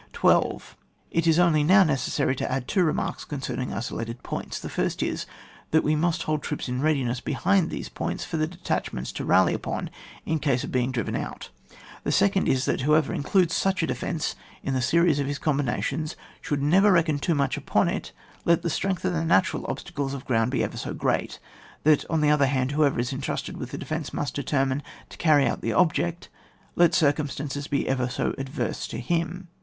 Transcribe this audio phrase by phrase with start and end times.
[0.13, 0.75] 12.
[1.11, 5.27] It is only now necessary to add two remarks concerning isolated points, the first is,
[5.69, 9.11] that we must hold troops in readi ness behind these points for the detach ments
[9.11, 9.91] to rally upon
[10.25, 11.51] in case of being driven out;
[12.03, 14.33] the second is that whoever includes such a defence
[14.63, 18.11] in the series of his combina tions, should never reckon too much upon it,
[18.43, 21.37] let the strength of the natural obstacles of ground be ever so great;
[21.83, 25.45] that on the other hand, whoever is entrusted with the defence, must determine to carry
[25.45, 26.27] out the object,
[26.75, 29.47] let circumstances be ever so ad verse to him.